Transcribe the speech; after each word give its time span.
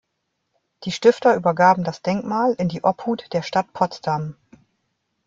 Die 0.83 0.91
Stifter 0.91 1.35
übergaben 1.35 1.83
das 1.83 2.01
Denkmal 2.01 2.55
in 2.57 2.69
die 2.69 2.83
Obhut 2.83 3.31
der 3.33 3.43
Stadt 3.43 3.71
Potsdam. 3.71 4.35